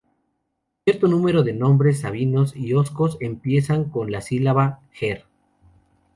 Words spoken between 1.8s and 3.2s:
sabinos y Oscos